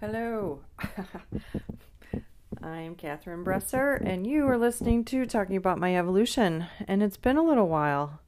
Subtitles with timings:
[0.00, 0.60] Hello.
[2.62, 6.64] I'm Catherine Bresser, and you are listening to Talking About My Evolution.
[6.88, 8.22] And it's been a little while.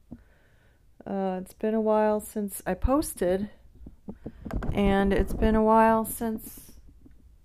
[1.03, 3.49] Uh, it's been a while since I posted,
[4.71, 6.73] and it's been a while since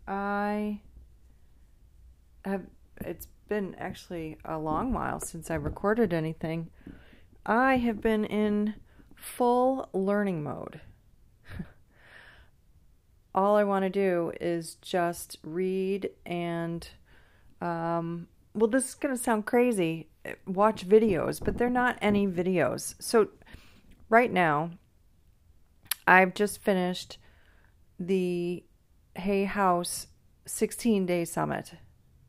[0.07, 0.83] I
[2.45, 2.67] have.
[3.01, 6.69] It's been actually a long while since I recorded anything.
[7.47, 8.75] I have been in
[9.17, 10.83] full learning mode
[13.35, 16.89] all I want to do is just read and,
[17.61, 20.09] um, well, this is going to sound crazy,
[20.47, 22.95] watch videos, but they're not any videos.
[22.99, 23.29] So,
[24.09, 24.71] right now,
[26.07, 27.19] I've just finished
[27.99, 28.65] the
[29.17, 30.07] Hay House
[30.47, 31.75] 16 day summit.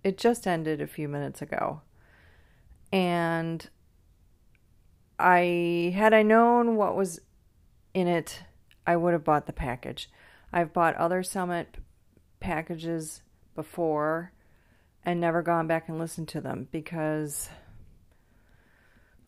[0.04, 1.82] It just ended a few minutes ago.
[2.92, 3.70] And
[5.18, 7.20] I had I known what was
[7.94, 8.44] in it,
[8.86, 10.10] I would have bought the package.
[10.52, 11.78] I've bought other Summit
[12.40, 13.22] packages
[13.56, 14.32] before
[15.04, 17.50] and never gone back and listened to them because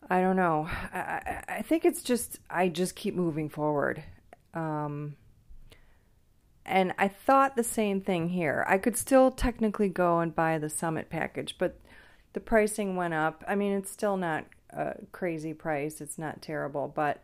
[0.08, 0.68] I don't know.
[0.92, 4.02] I, I think it's just, I just keep moving forward.
[4.52, 5.16] Um,
[6.64, 8.64] and I thought the same thing here.
[8.68, 11.80] I could still technically go and buy the Summit package, but
[12.32, 13.44] the pricing went up.
[13.48, 17.22] I mean, it's still not a crazy price, it's not terrible, but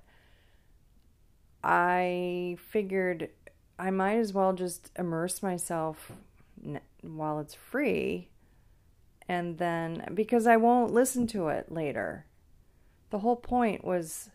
[1.62, 3.30] I figured
[3.78, 6.12] I might as well just immerse myself
[7.02, 8.28] while it's free
[9.28, 12.24] and then because I won't listen to it later.
[13.10, 14.30] The whole point was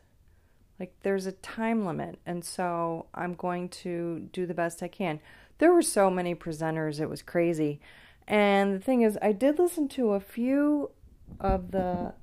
[0.79, 5.19] like there's a time limit and so I'm going to do the best I can.
[5.57, 7.79] There were so many presenters, it was crazy.
[8.27, 10.91] And the thing is, I did listen to a few
[11.39, 12.13] of the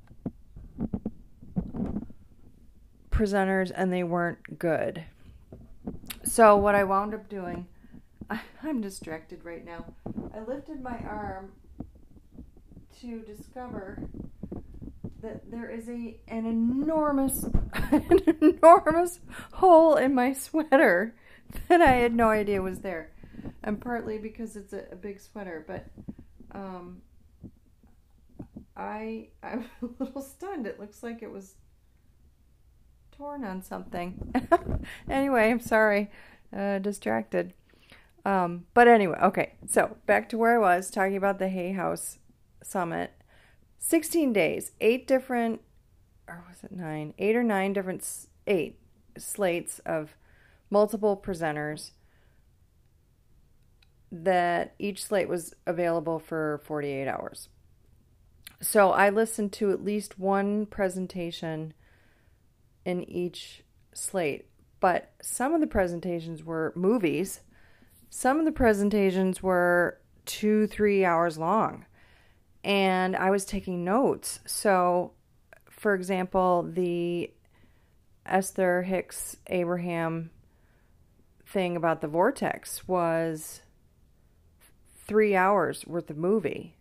[3.11, 5.05] presenters and they weren't good.
[6.23, 7.67] So what I wound up doing,
[8.63, 9.87] I'm distracted right now.
[10.35, 11.53] I lifted my arm
[13.01, 14.03] to discover
[15.23, 17.45] that there is a an enormous
[17.75, 19.21] an enormous
[19.55, 21.15] hole in my sweater
[21.69, 23.13] that I had no idea was there.
[23.63, 25.87] And partly because it's a, a big sweater, but
[26.53, 27.03] um
[28.77, 30.67] I I'm a little stunned.
[30.67, 31.55] It looks like it was
[33.21, 34.33] torn on something.
[35.11, 36.11] anyway, I'm sorry.
[36.57, 37.53] Uh, distracted.
[38.25, 39.53] Um, but anyway, okay.
[39.69, 42.19] So back to where I was talking about the Hay House
[42.63, 43.13] Summit.
[43.79, 45.61] 16 days, eight different,
[46.27, 47.13] or was it nine?
[47.19, 48.07] Eight or nine different,
[48.47, 48.79] eight
[49.19, 50.17] slates of
[50.71, 51.91] multiple presenters
[54.11, 57.49] that each slate was available for 48 hours.
[58.63, 61.75] So I listened to at least one presentation
[62.85, 63.63] in each
[63.95, 64.47] slate.
[64.81, 67.41] But some of the presentations were movies,
[68.09, 71.87] some of the presentations were two, three hours long.
[72.65, 74.41] And I was taking notes.
[74.47, 75.13] So,
[75.71, 77.33] for example, the
[78.27, 80.31] Esther Hicks Abraham
[81.47, 83.63] thing about the vortex was
[85.07, 86.77] three hours worth of movie,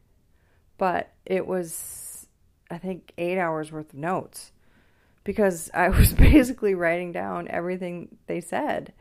[0.77, 2.27] but it was,
[2.69, 4.51] I think, eight hours worth of notes
[5.29, 8.93] because I was basically writing down everything they said.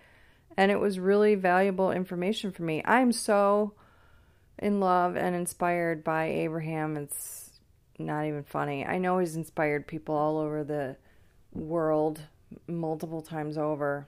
[0.58, 2.82] And it was really valuable information for me.
[2.84, 3.72] I'm so
[4.58, 6.98] in love and inspired by Abraham.
[6.98, 7.58] It's
[7.98, 8.84] not even funny.
[8.84, 10.96] I know he's inspired people all over the
[11.54, 12.20] world
[12.66, 14.06] multiple times over.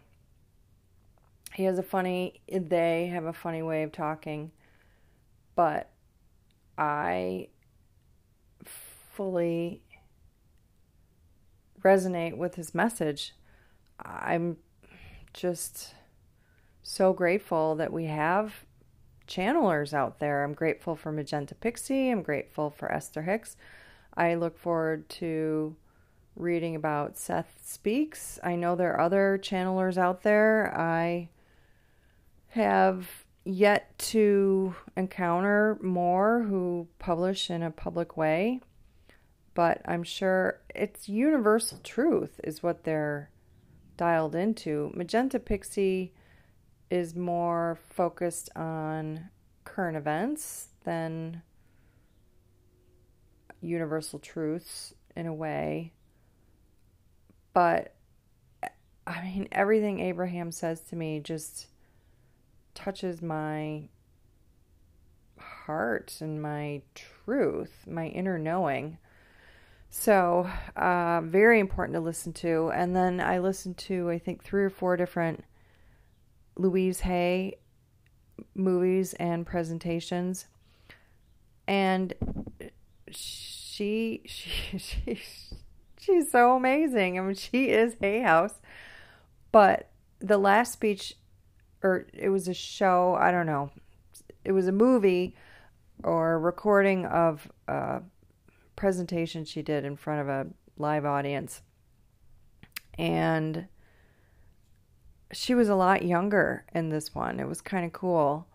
[1.55, 4.51] He has a funny, they have a funny way of talking,
[5.55, 5.89] but
[6.77, 7.49] I
[9.15, 9.81] fully
[11.83, 13.35] resonate with his message.
[14.05, 14.57] I'm
[15.33, 15.95] just
[16.83, 18.65] so grateful that we have
[19.27, 20.43] channelers out there.
[20.43, 22.11] I'm grateful for Magenta Pixie.
[22.11, 23.57] I'm grateful for Esther Hicks.
[24.17, 25.77] I look forward to
[26.35, 28.39] reading about Seth Speaks.
[28.43, 30.77] I know there are other channelers out there.
[30.77, 31.29] I
[32.49, 33.09] have
[33.45, 38.61] yet to encounter more who publish in a public way
[39.55, 43.31] but I'm sure it's universal truth is what they're
[43.97, 44.91] dialed into.
[44.95, 46.13] Magenta Pixie
[46.91, 49.29] is more focused on
[49.65, 51.43] current events than
[53.61, 55.93] universal truths in a way.
[57.53, 57.95] But
[59.07, 61.67] I mean, everything Abraham says to me just
[62.75, 63.89] touches my
[65.39, 68.99] heart and my truth, my inner knowing.
[69.93, 72.71] So, uh, very important to listen to.
[72.73, 75.45] And then I listened to, I think, three or four different
[76.57, 77.57] Louise Hay
[78.55, 80.47] movies and presentations.
[81.67, 82.15] And
[83.11, 85.21] she, she, she,
[85.99, 87.19] she's so amazing.
[87.19, 88.55] I mean, she is Hay House.
[89.51, 89.91] But
[90.21, 91.15] the last speech,
[91.83, 93.71] or it was a show, I don't know,
[94.45, 95.35] it was a movie
[96.05, 98.03] or recording of a
[98.81, 100.47] presentation she did in front of a
[100.79, 101.61] live audience.
[102.99, 103.67] And
[105.33, 107.41] she was a lot younger in this one.
[107.41, 108.49] It was kind of cool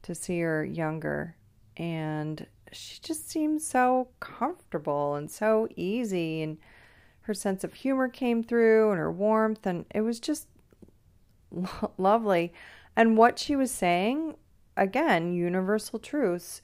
[0.00, 1.36] to see her younger.
[1.76, 6.42] And she just seemed so comfortable and so easy.
[6.42, 6.56] And
[7.22, 9.66] her sense of humor came through and her warmth.
[9.66, 10.48] And it was just
[11.50, 12.50] lo- lovely.
[12.96, 14.36] And what she was saying,
[14.74, 16.62] again, universal truths.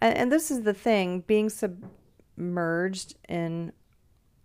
[0.00, 1.50] And, and this is the thing being
[2.38, 3.72] submerged in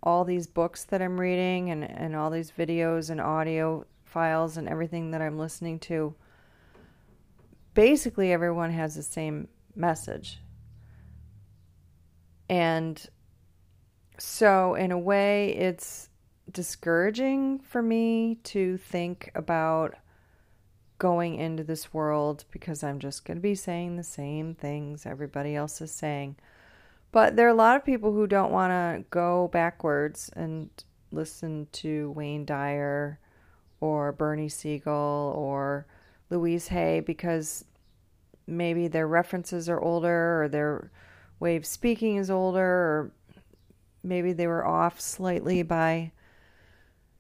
[0.02, 4.68] all these books that I'm reading and, and all these videos and audio files and
[4.68, 6.16] everything that I'm listening to,
[7.74, 10.40] basically everyone has the same message.
[12.50, 13.02] And
[14.18, 16.10] so, in a way, it's
[16.52, 19.96] discouraging for me to think about
[20.98, 25.56] going into this world because I'm just going to be saying the same things everybody
[25.56, 26.36] else is saying.
[27.14, 30.72] But there are a lot of people who don't want to go backwards and
[31.12, 33.20] listen to Wayne Dyer
[33.80, 35.86] or Bernie Siegel or
[36.32, 37.66] Louise Hay because
[38.48, 40.92] maybe their references are older or their
[41.40, 43.12] way of speaking is older or
[44.02, 46.12] maybe they were off slightly by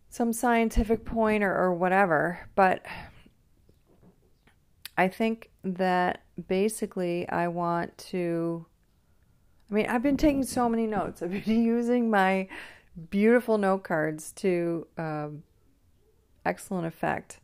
[0.10, 2.40] some scientific point or, or whatever.
[2.56, 2.84] But
[4.98, 8.66] I think that basically I want to.
[9.74, 11.24] I mean, I've been taking so many notes.
[11.24, 12.48] I've been using my
[13.10, 15.42] beautiful note cards to um,
[16.46, 17.40] excellent effect.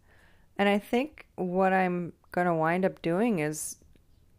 [0.56, 3.78] And I think what I'm going to wind up doing is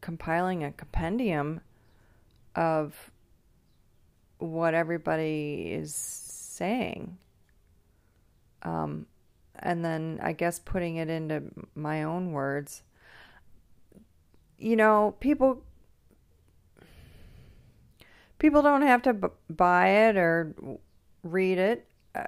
[0.00, 1.62] compiling a compendium
[2.54, 3.10] of
[4.38, 7.18] what everybody is saying.
[8.62, 9.06] Um,
[9.58, 11.42] and then I guess putting it into
[11.74, 12.84] my own words.
[14.58, 15.64] You know, people
[18.40, 20.52] people don't have to b- buy it or
[21.22, 21.86] read it.
[22.12, 22.24] Uh,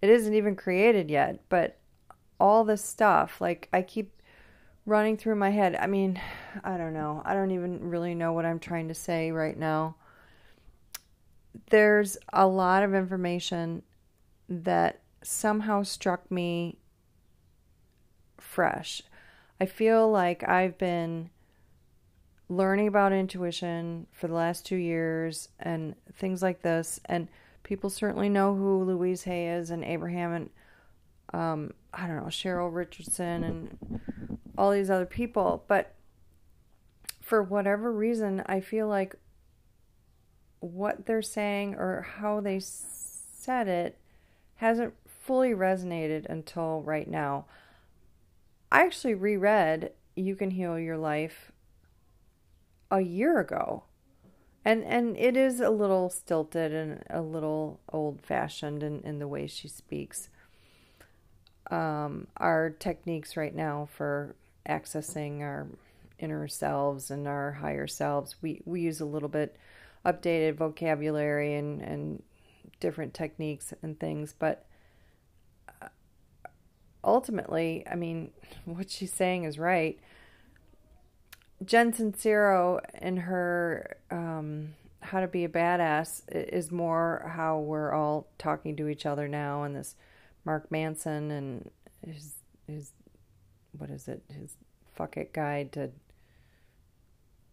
[0.00, 1.78] it isn't even created yet, but
[2.38, 4.22] all this stuff, like I keep
[4.86, 5.74] running through my head.
[5.74, 6.20] I mean,
[6.62, 7.22] I don't know.
[7.24, 9.96] I don't even really know what I'm trying to say right now.
[11.70, 13.82] There's a lot of information
[14.48, 16.78] that somehow struck me
[18.38, 19.02] fresh.
[19.60, 21.30] I feel like I've been
[22.48, 27.00] learning about intuition for the last two years and things like this.
[27.04, 27.28] And
[27.62, 30.50] people certainly know who Louise Hay is and Abraham and
[31.34, 34.00] um, I don't know Cheryl Richardson and
[34.56, 35.94] all these other people, but
[37.20, 39.14] for whatever reason, I feel like
[40.60, 43.98] what they're saying or how they said it
[44.56, 47.44] hasn't fully resonated until right now.
[48.72, 51.52] I actually reread You Can Heal Your Life
[52.90, 53.84] a year ago
[54.64, 59.28] and and it is a little stilted and a little old fashioned in, in the
[59.28, 60.28] way she speaks.
[61.70, 64.34] Um, our techniques right now for
[64.68, 65.68] accessing our
[66.18, 69.56] inner selves and our higher selves, we, we use a little bit
[70.04, 72.22] updated vocabulary and, and
[72.80, 74.66] different techniques and things, but
[75.82, 75.88] uh,
[77.04, 78.32] ultimately, I mean,
[78.64, 79.98] what she's saying is right.
[81.64, 88.28] Jen Sincero in her um, How to Be a Badass is more how we're all
[88.38, 89.96] talking to each other now, and this
[90.44, 91.70] Mark Manson and
[92.06, 92.34] his
[92.66, 92.92] his
[93.76, 94.54] what is it his
[94.94, 95.90] fuck it guide to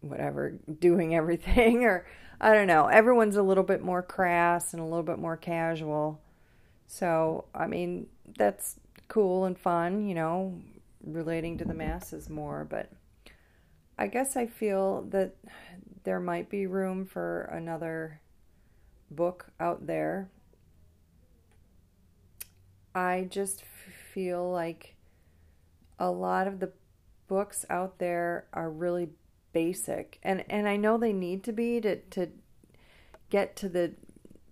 [0.00, 2.06] whatever doing everything or
[2.40, 2.86] I don't know.
[2.86, 6.20] Everyone's a little bit more crass and a little bit more casual.
[6.86, 8.76] So, I mean, that's
[9.08, 10.60] cool and fun, you know,
[11.04, 12.90] relating to the masses more, but
[13.98, 15.36] I guess I feel that
[16.04, 18.20] there might be room for another
[19.10, 20.30] book out there.
[22.94, 23.62] I just
[24.12, 24.96] feel like
[25.98, 26.72] a lot of the
[27.28, 29.10] books out there are really
[29.52, 32.28] basic and and I know they need to be to to
[33.30, 33.92] get to the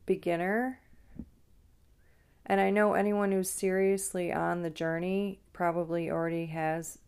[0.06, 0.80] beginner
[2.46, 6.98] and I know anyone who's seriously on the journey probably already has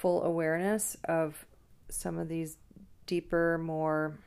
[0.00, 1.44] full awareness of
[1.90, 2.56] some of these
[3.04, 4.18] deeper, more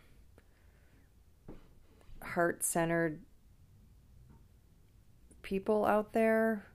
[2.21, 3.19] heart centered
[5.41, 6.67] people out there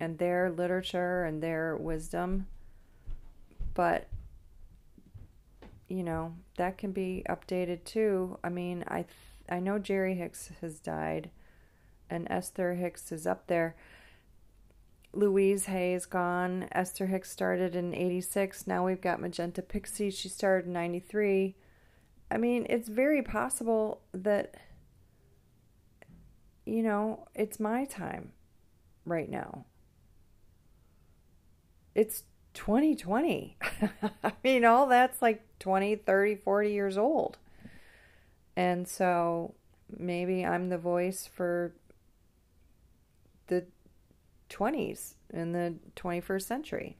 [0.00, 2.46] and their literature and their wisdom.
[3.74, 4.08] but
[5.88, 8.38] you know that can be updated too.
[8.42, 9.04] I mean, I
[9.50, 11.30] I know Jerry Hicks has died,
[12.08, 13.76] and Esther Hicks is up there.
[15.14, 16.68] Louise Hay's gone.
[16.72, 18.66] Esther Hicks started in 86.
[18.66, 20.10] Now we've got Magenta Pixie.
[20.10, 21.54] She started in 93.
[22.30, 24.54] I mean, it's very possible that,
[26.66, 28.32] you know, it's my time
[29.04, 29.66] right now.
[31.94, 33.56] It's 2020.
[34.24, 37.38] I mean, all that's like 20, 30, 40 years old.
[38.56, 39.54] And so
[39.96, 41.74] maybe I'm the voice for
[43.48, 43.66] the
[44.54, 46.96] 20s in the 21st century.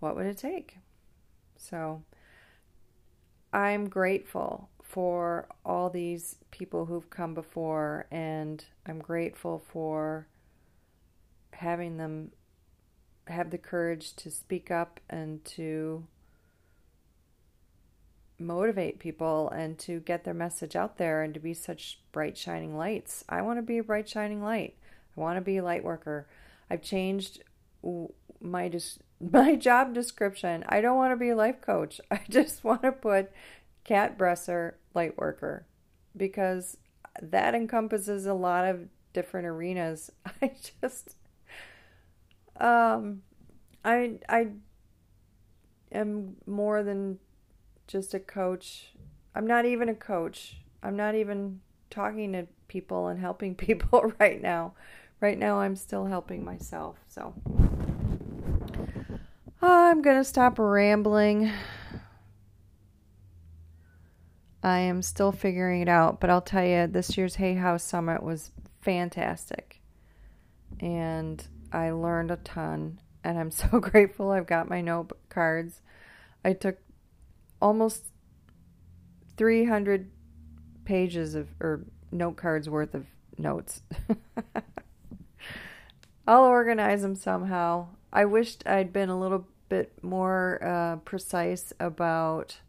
[0.00, 0.78] What would it take?
[1.56, 2.02] So
[3.52, 10.26] I'm grateful for all these people who've come before, and I'm grateful for
[11.52, 12.32] having them
[13.28, 16.06] have the courage to speak up and to
[18.38, 22.76] motivate people and to get their message out there and to be such bright shining
[22.76, 23.24] lights.
[23.28, 24.76] I want to be a bright shining light.
[25.16, 26.26] I want to be a light worker.
[26.70, 27.42] I've changed
[28.40, 30.64] my dis- my job description.
[30.68, 32.00] I don't want to be a life coach.
[32.10, 33.32] I just want to put
[33.84, 35.66] cat bresser light worker
[36.16, 36.76] because
[37.20, 40.10] that encompasses a lot of different arenas.
[40.42, 41.16] I just
[42.58, 43.22] um
[43.84, 44.48] I I
[45.92, 47.18] am more than
[47.86, 48.94] just a coach.
[49.34, 50.58] I'm not even a coach.
[50.82, 54.74] I'm not even talking to people and helping people right now.
[55.20, 56.96] Right now, I'm still helping myself.
[57.08, 57.34] So
[59.62, 61.50] I'm going to stop rambling.
[64.62, 68.22] I am still figuring it out, but I'll tell you, this year's Hay House Summit
[68.22, 69.80] was fantastic.
[70.80, 73.00] And I learned a ton.
[73.22, 75.80] And I'm so grateful I've got my note cards.
[76.44, 76.78] I took
[77.60, 78.04] almost
[79.36, 80.10] 300
[80.84, 83.06] pages of, or note cards worth of
[83.38, 83.82] notes.
[86.26, 87.88] I'll organize them somehow.
[88.12, 92.60] I wished I'd been a little bit more uh, precise about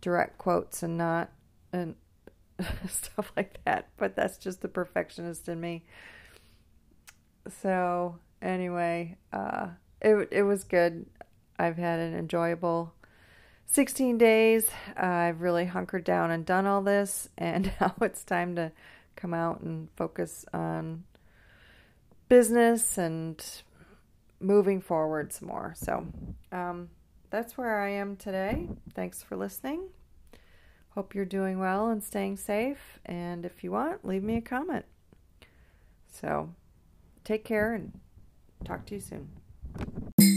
[0.00, 1.30] direct quotes and not
[1.72, 1.94] and
[2.88, 5.84] stuff like that, but that's just the perfectionist in me.
[7.62, 9.68] So anyway, uh,
[10.00, 11.06] it it was good.
[11.58, 12.94] I've had an enjoyable
[13.66, 14.68] 16 days.
[15.00, 18.72] Uh, I've really hunkered down and done all this, and now it's time to
[19.16, 21.04] come out and focus on
[22.30, 23.44] business and
[24.40, 25.74] moving forward some more.
[25.76, 26.06] So
[26.50, 26.88] um,
[27.28, 28.68] that's where I am today.
[28.94, 29.88] Thanks for listening.
[30.94, 32.98] Hope you're doing well and staying safe.
[33.04, 34.86] And if you want, leave me a comment.
[36.08, 36.54] So
[37.24, 38.00] take care and
[38.64, 40.29] talk to you soon.